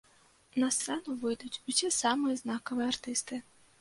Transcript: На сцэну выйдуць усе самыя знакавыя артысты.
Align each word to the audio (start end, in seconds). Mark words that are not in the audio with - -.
На 0.61 0.69
сцэну 0.77 1.15
выйдуць 1.25 1.61
усе 1.73 1.93
самыя 1.99 2.41
знакавыя 2.43 2.87
артысты. 2.95 3.41